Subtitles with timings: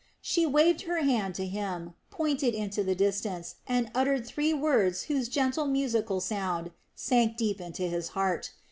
[0.19, 5.29] She waved her hand to him, pointed into the distance, and uttered three words whose
[5.29, 8.51] gentle musical sound sank deep into his heart.